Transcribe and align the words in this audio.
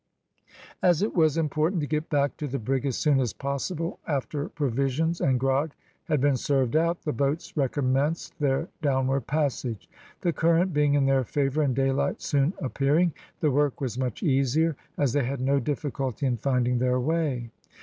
As 0.81 1.03
it 1.03 1.13
was 1.15 1.37
important 1.37 1.79
to 1.81 1.85
get 1.87 2.09
back 2.09 2.35
to 2.37 2.47
the 2.47 2.57
brig 2.57 2.87
as 2.87 2.97
soon 2.97 3.19
as 3.19 3.33
possible 3.33 3.99
after 4.07 4.49
provisions 4.49 5.21
and 5.21 5.39
grog 5.39 5.73
had 6.05 6.19
been 6.19 6.37
served 6.37 6.75
out, 6.75 7.03
the 7.03 7.13
boats 7.13 7.55
recommenced 7.55 8.39
their 8.39 8.67
downward 8.81 9.27
passage. 9.27 9.87
The 10.21 10.33
current 10.33 10.73
being 10.73 10.95
in 10.95 11.05
their 11.05 11.23
favour, 11.23 11.61
and 11.61 11.75
daylight 11.75 12.19
soon 12.23 12.55
appearing, 12.57 13.13
the 13.41 13.51
work 13.51 13.79
was 13.79 13.99
much 13.99 14.23
easier, 14.23 14.75
as 14.97 15.13
they 15.13 15.23
had 15.23 15.39
no 15.39 15.59
difficulty 15.59 16.25
in 16.25 16.37
finding 16.37 16.79
their 16.79 16.99
way. 16.99 17.51